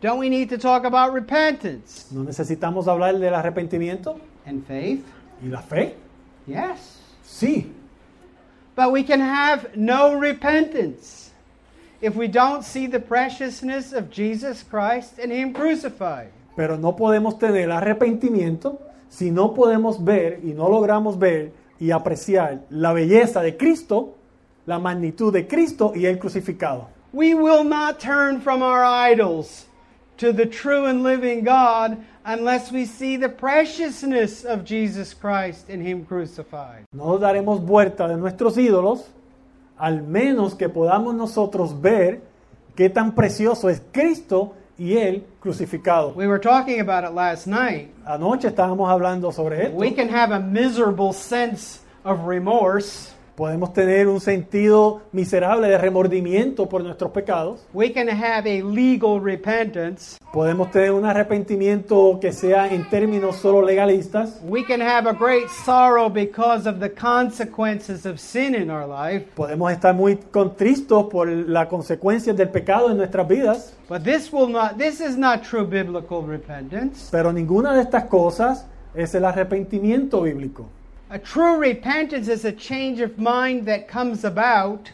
Don't 0.00 0.18
we 0.18 0.28
need 0.30 0.48
to 0.48 0.56
talk 0.58 0.84
about 0.84 1.12
repentance 1.12 2.06
¿No 2.10 2.22
necesitamos 2.24 2.86
hablar 2.88 3.18
del 3.18 3.34
arrepentimiento 3.34 4.18
and 4.46 4.64
faith? 4.66 5.04
y 5.42 5.48
la 5.48 5.60
fe? 5.60 5.94
Yes. 6.46 6.98
Sí, 7.24 7.66
But 8.76 8.92
we 8.92 9.02
can 9.02 9.20
have 9.20 9.76
no 9.76 10.14
repentance 10.14 11.30
if 12.00 12.16
we 12.16 12.28
don't 12.28 12.64
see 12.64 12.86
the 12.86 12.98
preciousness 13.00 13.92
of 13.92 14.10
Jesus 14.10 14.62
Christ 14.62 15.18
and 15.18 15.30
Him 15.30 15.52
crucified. 15.52 16.28
pero 16.56 16.76
no 16.76 16.92
podemos 16.96 17.38
tener 17.38 17.70
arrepentimiento 17.70 18.78
si 19.10 19.30
no 19.30 19.54
podemos 19.54 20.02
ver 20.02 20.40
y 20.42 20.52
no 20.54 20.68
logramos 20.68 21.18
ver 21.18 21.52
y 21.78 21.90
apreciar 21.90 22.60
la 22.70 22.92
belleza 22.92 23.42
de 23.42 23.56
Cristo, 23.56 24.14
la 24.66 24.78
magnitud 24.78 25.32
de 25.32 25.46
Cristo 25.46 25.92
y 25.94 26.06
el 26.06 26.18
crucificado. 26.18 26.88
We 27.12 27.34
will 27.34 27.64
not 27.64 27.98
turn 28.00 28.40
from 28.40 28.62
our 28.62 28.84
idols 28.84 29.66
to 30.20 30.34
the 30.34 30.44
true 30.44 30.84
and 30.84 31.02
living 31.02 31.44
God 31.44 31.96
unless 32.26 32.70
we 32.70 32.84
see 32.84 33.16
the 33.16 33.30
preciousness 33.30 34.44
of 34.44 34.64
Jesus 34.64 35.14
Christ 35.14 35.70
and 35.70 35.82
Him 35.82 36.04
crucified. 36.04 36.84
No 36.92 37.18
daremos 37.18 37.64
vuelta 37.64 38.06
de 38.06 38.16
nuestros 38.18 38.58
ídolos, 38.58 39.08
al 39.78 40.02
menos 40.02 40.54
que 40.54 40.68
podamos 40.68 41.14
nosotros 41.14 41.72
ver 41.72 42.20
qué 42.76 42.90
tan 42.90 43.12
precioso 43.12 43.70
es 43.70 43.80
Cristo 43.92 44.54
y 44.78 44.98
Él 44.98 45.24
crucificado. 45.40 46.14
We 46.14 46.26
were 46.26 46.38
talking 46.38 46.80
about 46.80 47.04
it 47.04 47.14
last 47.14 47.46
night. 47.46 47.88
Anoche 48.06 48.48
estábamos 48.48 48.90
hablando 48.90 49.32
sobre 49.32 49.64
esto. 49.64 49.76
We 49.76 49.92
can 49.92 50.10
have 50.10 50.32
a 50.32 50.40
miserable 50.40 51.14
sense 51.14 51.80
of 52.04 52.26
remorse. 52.26 53.14
Podemos 53.40 53.72
tener 53.72 54.06
un 54.06 54.20
sentido 54.20 55.00
miserable 55.12 55.66
de 55.66 55.78
remordimiento 55.78 56.68
por 56.68 56.84
nuestros 56.84 57.10
pecados. 57.10 57.66
We 57.72 57.90
can 57.90 58.06
have 58.06 58.46
a 58.46 58.62
legal 58.62 59.18
repentance. 59.18 60.18
Podemos 60.30 60.70
tener 60.70 60.92
un 60.92 61.06
arrepentimiento 61.06 62.18
que 62.20 62.32
sea 62.32 62.70
en 62.70 62.86
términos 62.90 63.36
solo 63.36 63.62
legalistas. 63.62 64.42
We 64.46 64.62
can 64.62 64.82
have 64.82 65.08
a 65.08 65.14
great 65.14 65.48
sorrow 65.64 66.10
because 66.10 66.68
of 66.68 66.80
the 66.80 66.90
consequences 66.90 68.04
of 68.04 68.18
sin 68.20 68.54
in 68.54 68.70
our 68.70 68.86
life. 68.86 69.28
Podemos 69.34 69.72
estar 69.72 69.94
muy 69.94 70.16
contristos 70.16 71.06
por 71.06 71.26
las 71.26 71.66
consecuencias 71.68 72.36
del 72.36 72.50
pecado 72.50 72.90
en 72.90 72.98
nuestras 72.98 73.26
vidas. 73.26 73.74
But 73.88 74.02
this 74.02 74.30
will 74.30 74.50
not 74.50 74.76
this 74.76 75.00
is 75.00 75.16
not 75.16 75.40
true 75.48 75.64
biblical 75.64 76.26
repentance. 76.26 77.08
Pero 77.10 77.32
ninguna 77.32 77.72
de 77.72 77.80
estas 77.80 78.04
cosas 78.04 78.66
es 78.94 79.14
el 79.14 79.24
arrepentimiento 79.24 80.20
bíblico. 80.20 80.68
A 81.12 81.18
true 81.18 81.58
repentance 81.58 82.28
is 82.28 82.44
a 82.44 82.52
change 82.52 83.00
of 83.00 83.18
mind 83.18 83.66
that 83.66 83.88
comes 83.88 84.24
about 84.24 84.90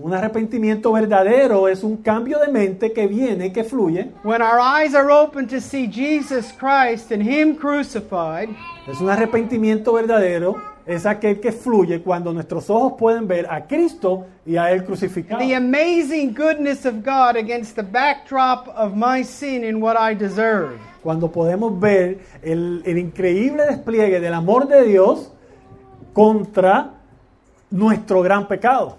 Un 0.00 0.12
arrepentimiento 0.14 0.92
verdadero 0.92 1.66
es 1.66 1.82
un 1.82 1.96
cambio 1.96 2.38
de 2.38 2.52
mente 2.52 2.92
que 2.92 3.08
viene, 3.08 3.52
que 3.52 3.64
fluye. 3.64 4.12
when 4.22 4.40
our 4.40 4.60
eyes 4.60 4.94
are 4.94 5.10
open 5.10 5.48
to 5.48 5.60
see 5.60 5.88
Jesus 5.88 6.52
Christ 6.52 7.10
and 7.10 7.20
him 7.20 7.56
crucified. 7.56 8.48
Es 8.86 9.00
un 9.00 9.10
arrepentimiento 9.10 9.92
verdadero, 9.94 10.54
es 10.86 11.04
aquel 11.04 11.40
que 11.40 11.50
fluye 11.50 12.00
cuando 12.02 12.32
nuestros 12.32 12.70
ojos 12.70 12.92
pueden 12.96 13.26
ver 13.26 13.48
a 13.50 13.66
Cristo 13.66 14.26
y 14.46 14.56
a 14.56 14.70
Él 14.70 14.84
crucificado. 14.84 15.40
The 15.40 15.56
amazing 15.56 16.32
goodness 16.32 16.86
of 16.86 17.02
God 17.04 17.34
against 17.36 17.74
the 17.74 17.82
backdrop 17.82 18.68
of 18.76 18.94
my 18.94 19.24
sin 19.24 19.64
and 19.64 19.82
what 19.82 19.96
I 19.98 20.14
deserve. 20.14 20.78
Cuando 21.02 21.32
podemos 21.32 21.80
ver 21.80 22.20
el, 22.44 22.82
el 22.86 22.98
increíble 22.98 23.64
despliegue 23.66 24.20
del 24.20 24.34
amor 24.34 24.68
de 24.68 24.84
Dios 24.84 25.32
contra 26.14 26.90
nuestro 27.70 28.22
gran 28.22 28.46
pecado. 28.46 28.98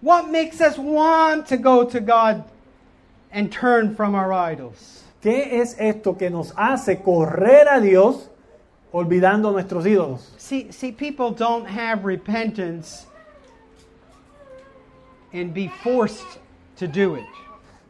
What 0.00 0.30
makes 0.30 0.60
us 0.60 0.78
want 0.78 1.46
to 1.48 1.56
go 1.56 1.84
to 1.84 2.00
God 2.00 2.44
and 3.30 3.52
turn 3.52 3.94
from 3.94 4.14
our 4.14 4.32
idols? 4.32 5.04
¿Qué 5.22 5.60
es 5.60 5.76
esto 5.78 6.14
que 6.14 6.28
nos 6.28 6.52
hace 6.56 6.96
correr 6.96 7.68
a 7.68 7.80
Dios 7.80 8.28
olvidando 8.92 9.52
nuestros 9.52 9.86
ídolos? 9.86 10.20
See, 10.36 10.72
see, 10.72 10.90
people 10.90 11.30
don't 11.30 11.66
have 11.66 12.04
repentance 12.04 13.06
and 15.32 15.54
be 15.54 15.68
forced 15.68 16.38
to 16.76 16.88
do 16.88 17.14
it. 17.14 17.26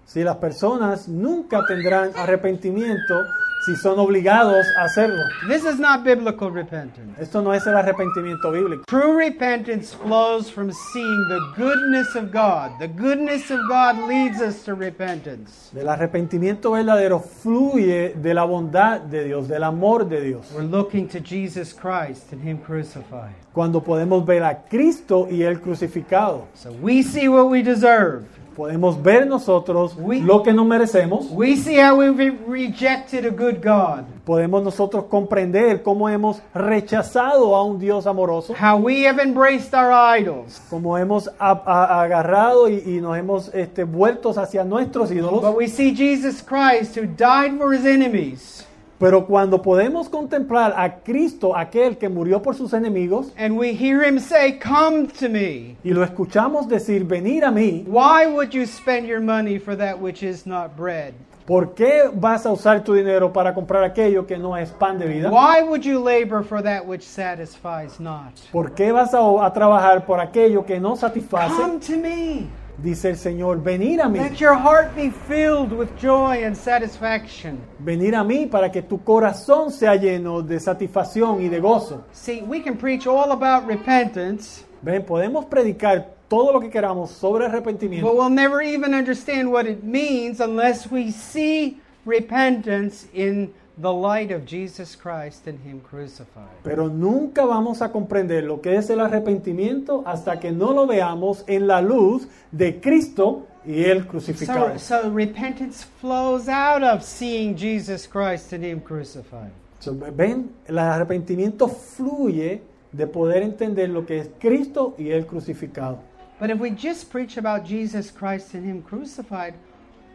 Si 0.04 0.22
las 0.22 0.36
personas 0.36 1.08
nunca 1.08 1.62
tendrán 1.66 2.12
arrepentimiento 2.14 3.26
si 3.64 3.76
son 3.76 3.98
obligados 3.98 4.66
a 4.76 4.84
hacerlo. 4.84 5.22
This 5.46 5.64
is 5.64 5.78
not 5.78 6.02
biblical 6.02 6.50
repentance. 6.50 7.16
Esto 7.20 7.42
no 7.42 7.52
es 7.52 7.66
el 7.66 7.76
arrepentimiento 7.76 8.50
bíblico. 8.50 8.84
True 8.86 9.16
repentance 9.16 9.94
flows 9.94 10.50
from 10.50 10.72
seeing 10.72 11.28
the 11.28 11.40
goodness 11.56 12.16
of 12.16 12.32
God. 12.32 12.72
The 12.80 12.88
goodness 12.88 13.50
of 13.50 13.60
God 13.68 13.96
leads 14.08 14.40
us 14.40 14.64
to 14.64 14.74
repentance. 14.74 15.70
El 15.76 15.88
arrepentimiento 15.88 16.72
verdadero 16.72 17.20
fluye 17.20 18.14
de 18.14 18.34
la 18.34 18.44
bondad 18.44 19.02
de 19.02 19.24
Dios, 19.24 19.48
del 19.48 19.62
amor 19.62 20.08
de 20.08 20.20
Dios. 20.20 20.50
We're 20.52 20.64
looking 20.64 21.08
to 21.08 21.20
Jesus 21.20 21.72
Christ 21.72 22.32
and 22.32 22.42
Him 22.42 22.58
crucified. 22.58 23.34
Cuando 23.52 23.80
podemos 23.80 24.24
ver 24.26 24.42
a 24.42 24.64
Cristo 24.68 25.28
y 25.30 25.42
Él 25.42 25.60
crucificado. 25.60 26.46
So 26.54 26.72
we 26.72 27.02
see 27.02 27.28
what 27.28 27.48
we 27.48 27.62
deserve. 27.62 28.24
Podemos 28.56 29.02
ver 29.02 29.26
nosotros 29.26 29.94
We- 29.96 30.20
lo 30.20 30.42
que 30.42 30.52
no 30.52 30.64
merecemos. 30.64 31.30
We 31.30 31.56
see 31.56 31.76
how 31.80 31.96
we've 31.98 32.16
re- 32.16 32.36
rejected 32.46 33.24
a 33.24 33.30
good 33.30 33.62
God. 33.64 34.04
Podemos 34.24 34.62
nosotros 34.62 35.04
comprender 35.06 35.82
cómo 35.82 36.08
hemos 36.08 36.40
rechazado 36.54 37.54
a 37.56 37.64
un 37.64 37.78
Dios 37.78 38.06
amoroso. 38.06 38.54
How 38.54 38.76
we 38.76 39.06
have 39.06 39.20
embraced 39.22 39.74
our 39.74 39.90
idols. 40.18 40.60
Como 40.70 40.96
hemos 40.98 41.28
a- 41.38 41.62
a- 41.64 42.02
agarrado 42.02 42.68
y, 42.68 42.82
y 42.86 43.00
nos 43.00 43.16
hemos 43.16 43.50
este, 43.54 43.84
vueltos 43.84 44.36
hacia 44.38 44.64
nuestros 44.64 45.10
ídolos. 45.10 45.40
But 45.42 45.56
we 45.56 45.66
see 45.68 45.94
Jesus 45.94 46.42
Christ 46.42 46.96
who 46.96 47.06
died 47.06 47.58
for 47.58 47.72
his 47.74 47.86
enemies. 47.86 48.66
Pero 49.02 49.26
cuando 49.26 49.60
podemos 49.60 50.08
contemplar 50.08 50.74
a 50.76 51.00
Cristo, 51.02 51.56
aquel 51.56 51.98
que 51.98 52.08
murió 52.08 52.40
por 52.40 52.54
sus 52.54 52.72
enemigos, 52.72 53.32
And 53.36 53.58
we 53.58 53.74
hear 53.74 54.02
him 54.06 54.20
say, 54.20 54.60
Come 54.60 55.08
to 55.18 55.28
me. 55.28 55.76
y 55.82 55.90
lo 55.92 56.04
escuchamos 56.04 56.68
decir, 56.68 57.04
venir 57.04 57.44
a 57.44 57.50
mí, 57.50 57.84
Why 57.88 58.26
would 58.32 58.52
you 58.52 58.64
spend 58.64 59.08
your 59.08 59.20
money 59.20 59.58
for 59.58 59.76
that 59.76 60.00
which 60.00 60.22
is 60.22 60.46
not 60.46 60.76
bread? 60.76 61.14
¿por 61.44 61.74
qué 61.74 62.08
vas 62.14 62.46
a 62.46 62.52
usar 62.52 62.84
tu 62.84 62.94
dinero 62.94 63.32
para 63.32 63.52
comprar 63.52 63.82
aquello 63.82 64.26
que 64.26 64.38
no 64.38 64.56
es 64.56 64.70
pan 64.70 64.98
de 64.98 65.06
vida? 65.06 65.30
Why 65.30 65.62
would 65.62 65.82
you 65.82 65.98
labor 65.98 66.44
for 66.44 66.62
that 66.62 66.86
which 66.86 67.02
satisfies 67.02 67.98
not? 67.98 68.32
¿Por 68.52 68.72
qué 68.72 68.92
vas 68.92 69.12
a, 69.14 69.44
a 69.44 69.52
trabajar 69.52 70.06
por 70.06 70.20
aquello 70.20 70.64
que 70.64 70.78
no 70.78 70.96
satisface? 70.96 71.54
Come 71.54 71.80
to 71.80 71.96
me. 71.96 72.46
Dice 72.78 73.10
el 73.10 73.16
Señor, 73.16 73.62
venir 73.62 74.00
a 74.00 74.08
mí, 74.08 74.18
Let 74.18 74.36
your 74.38 74.54
heart 74.54 74.96
be 74.96 75.10
filled 75.10 75.72
with 75.72 75.88
joy 76.00 76.44
and 76.44 76.56
satisfaction. 76.56 77.58
venir 77.78 78.14
a 78.14 78.24
mí 78.24 78.46
para 78.46 78.70
que 78.72 78.82
tu 78.82 78.98
corazón 79.04 79.70
sea 79.70 79.94
lleno 79.94 80.42
de 80.42 80.58
satisfacción 80.58 81.42
y 81.42 81.48
de 81.48 81.60
gozo. 81.60 82.04
See, 82.12 82.42
we 82.42 82.60
can 82.60 82.76
preach 82.76 83.06
all 83.06 83.30
about 83.32 83.66
repentance, 83.68 84.64
Ven, 84.80 85.04
podemos 85.04 85.44
predicar 85.44 86.14
todo 86.28 86.50
lo 86.52 86.60
que 86.60 86.70
queramos 86.70 87.10
sobre 87.10 87.44
but 87.44 87.54
arrepentimiento, 87.54 88.10
we'll 88.10 88.30
never 88.30 88.62
even 88.62 88.94
understand 88.94 89.52
what 89.52 89.66
it 89.66 89.84
means 89.84 90.40
unless 90.40 90.90
we 90.90 91.12
see 91.12 91.78
repentance 92.06 93.06
in 93.12 93.52
the 93.80 93.92
light 93.92 94.30
of 94.30 94.44
Jesus 94.44 94.96
Christ 94.96 95.46
and 95.46 95.58
Him 95.60 95.80
crucified. 95.80 96.48
pero 96.62 96.88
nunca 96.88 97.44
vamos 97.44 97.80
a 97.82 97.90
comprender 97.90 98.44
lo 98.44 98.60
que 98.60 98.76
es 98.76 98.90
el 98.90 99.00
arrepentimiento 99.00 100.02
hasta 100.06 100.38
que 100.38 100.52
no 100.52 100.72
lo 100.72 100.86
veamos 100.86 101.44
en 101.46 101.66
la 101.66 101.80
luz 101.80 102.28
de 102.50 102.80
Cristo 102.80 103.46
y 103.64 103.84
Él 103.84 104.06
crucificado. 104.06 104.78
So, 104.78 105.02
so 105.02 105.10
repentance 105.10 105.84
flows 106.00 106.48
out 106.48 106.82
of 106.82 107.02
seeing 107.02 107.56
Jesus 107.56 108.06
Christ 108.06 108.52
and 108.52 108.64
Him 108.64 108.80
crucified. 108.80 109.50
So, 109.78 109.94
Ven, 109.94 110.50
el 110.66 110.78
arrepentimiento 110.78 111.68
fluye 111.68 112.62
de 112.92 113.06
poder 113.06 113.42
entender 113.42 113.88
lo 113.88 114.04
que 114.04 114.18
es 114.18 114.30
Cristo 114.38 114.94
y 114.98 115.10
Él 115.10 115.26
crucificado. 115.26 115.98
But 116.38 116.50
if 116.50 116.60
we 116.60 116.70
just 116.70 117.10
preach 117.10 117.36
about 117.36 117.64
Jesus 117.64 118.10
Christ 118.10 118.54
and 118.54 118.64
Him 118.64 118.82
crucified, 118.82 119.54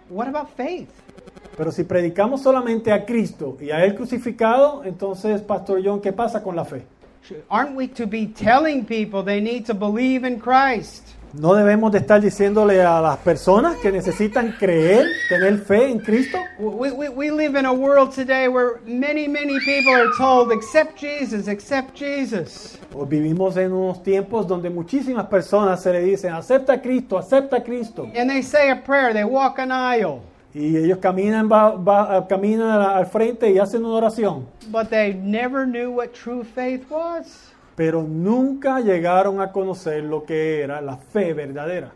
what 0.10 0.28
about 0.28 0.50
faith? 0.56 0.92
Pero 1.58 1.72
si 1.72 1.84
predicamos 1.84 2.44
solamente 2.44 2.92
a 2.94 3.04
Cristo 3.04 3.58
y 3.60 3.72
a 3.72 3.84
Él 3.84 3.96
crucificado, 3.96 4.84
entonces, 4.86 5.42
Pastor 5.42 5.82
John, 5.84 6.00
¿qué 6.00 6.14
pasa 6.14 6.44
con 6.44 6.56
la 6.56 6.64
fe? 6.64 6.86
Aren't 7.50 7.76
we 7.76 7.88
to 7.90 8.06
be 8.08 8.28
telling 8.28 8.86
people 8.86 9.24
they 9.24 9.42
need 9.42 9.66
to 9.66 9.74
believe 9.74 10.26
in 10.26 10.40
Christ? 10.40 11.18
No 11.34 11.54
debemos 11.54 11.92
de 11.92 12.00
estar 12.00 12.22
diciéndole 12.22 12.82
a 12.82 13.02
las 13.02 13.18
personas 13.18 13.76
que 13.78 13.92
necesitan 13.92 14.56
creer, 14.58 15.08
tener 15.28 15.58
fe 15.58 15.90
en 15.90 16.00
Cristo. 16.00 16.38
We, 16.58 16.92
we, 16.92 17.10
we 17.10 17.32
live 17.32 17.60
in 17.60 17.66
a 17.66 17.74
world 17.74 18.12
today 18.12 18.48
where 18.48 18.80
many, 18.86 19.28
many 19.28 19.60
people 19.66 19.94
are 19.94 20.10
told, 20.18 20.52
accept 20.52 20.98
Jesus, 20.98 21.48
accept 21.48 21.96
Jesus. 21.96 22.80
O 22.94 23.06
vivimos 23.06 23.58
en 23.58 23.74
unos 23.74 24.02
tiempos 24.04 24.48
donde 24.48 24.70
muchísimas 24.70 25.28
personas 25.28 25.84
se 25.84 25.92
le 25.92 26.02
dicen, 26.02 26.34
acepta 26.34 26.74
a 26.74 26.82
Cristo, 26.82 27.18
acepta 27.18 27.58
a 27.58 27.64
Cristo. 27.64 28.10
And 28.16 28.30
they 28.30 28.42
say 28.42 28.70
a 28.70 28.76
prayer, 28.76 29.14
they 29.14 29.26
walk 29.26 29.60
an 29.60 29.72
aisle, 29.72 30.22
Y 30.60 30.76
ellos 30.78 30.98
caminan, 31.00 31.48
va- 31.52 31.76
va- 31.76 32.28
caminan 32.28 32.70
al 32.82 33.06
frente 33.06 33.50
y 33.52 33.60
hacen 33.60 33.86
una 33.86 33.96
oración. 33.96 34.46
but 34.72 34.90
they 34.90 35.14
never 35.14 35.66
knew 35.68 35.92
what 35.92 36.10
true 36.14 36.44
faith 36.44 36.90
was. 36.90 37.52
Pero 37.76 38.02
nunca 38.02 38.80
llegaron 38.80 39.40
a 39.40 39.52
conocer 39.52 40.04
lo 40.04 40.24
que 40.26 40.62
era 40.64 40.82
la 40.82 40.98
fe 40.98 41.34
verdadera. 41.34 41.92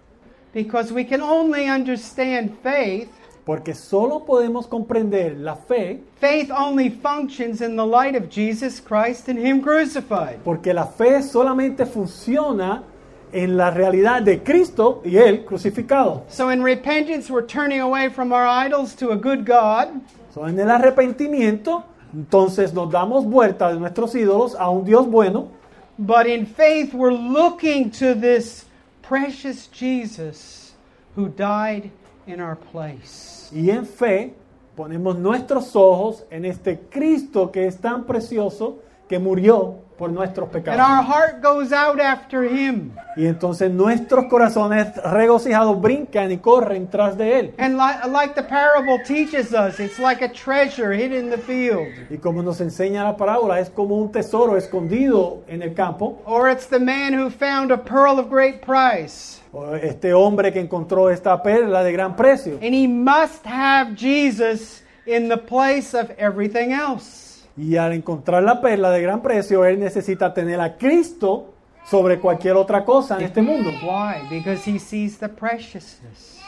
Because 0.54 0.94
we 0.94 1.04
can 1.06 1.22
only 1.22 1.70
understand 1.70 2.52
faith 2.62 3.10
Porque 3.46 3.74
solo 3.74 4.24
podemos 4.24 4.68
comprender 4.68 5.36
la 5.40 5.56
fe 5.56 6.00
Faith 6.20 6.52
only 6.52 6.90
functions 6.92 7.62
in 7.62 7.76
the 7.76 7.84
light 7.86 8.16
of 8.16 8.30
Jesus 8.30 8.80
Christ 8.80 9.28
and 9.30 9.40
Him 9.40 9.62
crucified. 9.62 10.38
porque 10.44 10.72
la 10.74 10.86
fe 10.86 11.24
solamente 11.24 11.86
funciona 11.88 12.84
en 13.34 13.58
la 13.58 13.72
realidad 13.72 14.22
de 14.22 14.42
Cristo 14.44 15.02
y 15.06 15.18
Él 15.18 15.46
crucificado. 15.46 16.24
So 16.30 16.52
in 16.52 16.62
repentance, 16.64 17.32
we're 17.32 17.46
turning 17.46 17.82
away 17.82 18.10
from 18.10 18.32
our 18.32 18.46
idols 18.46 18.96
to 18.98 19.12
a 19.12 19.16
good 19.16 19.46
God. 19.46 19.90
So, 20.34 20.48
en 20.48 20.60
el 20.60 20.70
arrepentimiento, 20.70 21.84
entonces 22.14 22.74
nos 22.74 22.90
damos 22.92 23.26
vuelta 23.26 23.72
de 23.74 23.80
nuestros 23.80 24.16
ídolos 24.16 24.56
a 24.56 24.70
un 24.70 24.86
Dios 24.86 25.08
bueno, 25.10 25.50
But 25.98 26.26
in 26.26 26.46
faith, 26.46 26.94
we're 26.94 27.14
looking 27.14 27.92
to 28.00 28.16
this 28.16 28.66
precious 29.02 29.68
Jesus 29.68 30.74
who 31.16 31.28
died 31.28 31.92
in 32.26 32.40
our 32.40 32.56
place. 32.56 33.50
y 33.54 33.70
en 33.70 33.86
fe 33.86 34.34
ponemos 34.76 35.18
nuestros 35.20 35.76
ojos 35.76 36.24
en 36.32 36.46
este 36.46 36.80
Cristo 36.90 37.52
que 37.52 37.68
es 37.68 37.78
tan 37.78 38.06
precioso 38.06 38.80
que 39.10 39.20
murió 39.20 39.76
por 40.02 40.12
nuestros 40.12 40.50
And 40.56 40.82
our 40.82 41.04
heart 41.04 41.44
goes 41.44 41.72
out 41.72 42.00
after 42.00 42.42
Him. 42.42 42.94
Y 43.16 43.28
entonces 43.28 43.70
nuestros 43.70 44.26
corazones 44.26 44.88
regocijados 45.04 45.80
brincan 45.80 46.32
y 46.32 46.38
corren 46.38 46.90
tras 46.90 47.16
de 47.16 47.40
Él. 47.40 47.54
And 47.60 47.78
li- 47.78 48.10
like 48.12 48.34
the 48.34 48.42
parable 48.42 48.98
teaches 49.06 49.54
us, 49.54 49.80
it's 49.80 50.00
like 50.00 50.24
a 50.24 50.28
treasure 50.28 50.92
hidden 50.92 51.26
in 51.26 51.30
the 51.30 51.38
field. 51.38 51.88
Y 52.10 52.18
como 52.18 52.42
nos 52.42 52.62
enseña 52.62 53.04
la 53.04 53.16
parábola, 53.16 53.60
es 53.60 53.70
como 53.70 53.96
un 53.96 54.12
tesoro 54.12 54.58
escondido 54.58 55.44
en 55.48 55.62
el 55.62 55.76
campo. 55.76 56.20
Or 56.26 56.50
it's 56.50 56.66
the 56.66 56.80
man 56.80 57.14
who 57.14 57.30
found 57.30 57.72
a 57.72 57.78
pearl 57.78 58.18
of 58.18 58.28
great 58.28 58.64
price. 58.66 59.40
O 59.54 59.76
Este 59.76 60.16
hombre 60.16 60.52
que 60.52 60.62
encontró 60.62 61.12
esta 61.12 61.44
perla 61.44 61.84
de 61.84 61.92
gran 61.92 62.16
precio. 62.16 62.54
And 62.56 62.74
he 62.74 62.88
must 62.88 63.46
have 63.46 63.96
Jesus 63.96 64.82
in 65.06 65.30
the 65.30 65.38
place 65.38 65.94
of 65.94 66.10
everything 66.18 66.74
else. 66.74 67.31
Y 67.58 67.76
al 67.78 67.94
encontrar 67.94 68.44
la 68.44 68.62
perla 68.62 68.92
de 68.92 69.02
gran 69.02 69.22
precio, 69.22 69.66
él 69.66 69.80
necesita 69.80 70.34
tener 70.34 70.60
a 70.60 70.78
Cristo 70.78 71.54
sobre 71.86 72.20
cualquier 72.20 72.56
otra 72.56 72.86
cosa 72.86 73.18
en 73.18 73.26
este 73.26 73.42
mundo. 73.42 73.70
Why? 73.82 74.28
Because 74.30 74.70
he 74.70 74.80
sees 74.80 75.18
the 75.18 75.28
preciousness. 75.28 76.40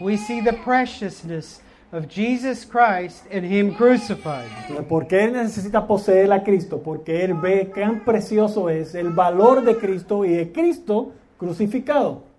We 0.00 0.16
see 0.16 0.40
the 0.42 0.52
preciousness 0.52 1.60
of 1.92 2.08
Jesus 2.08 2.66
Christ 2.66 3.24
and 3.32 3.44
him 3.44 3.74
crucified. 3.74 4.48
¿Por 4.88 5.06
qué 5.06 5.24
él 5.24 5.32
necesita 5.32 5.86
poseer 5.86 6.32
a 6.32 6.42
Cristo? 6.42 6.82
Porque 6.82 7.24
él 7.24 7.34
ve 7.34 7.70
cuán 7.72 8.04
precioso 8.04 8.68
es 8.68 8.94
el 8.94 9.10
valor 9.10 9.62
de 9.62 9.76
Cristo 9.76 10.24
y 10.24 10.30
de 10.30 10.52
Cristo 10.52 11.12
crucificado. 11.38 12.33